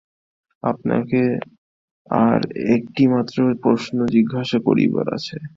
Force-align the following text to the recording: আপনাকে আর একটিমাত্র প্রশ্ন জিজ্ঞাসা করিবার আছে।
আপনাকে 0.63 1.21
আর 2.07 2.39
একটিমাত্র 2.75 3.37
প্রশ্ন 3.63 3.97
জিজ্ঞাসা 4.07 4.57
করিবার 4.67 5.07
আছে। 5.17 5.37